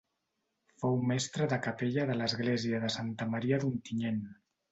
[0.83, 4.21] Fou mestre de capella de l'església de Santa Maria d'Ontinyent.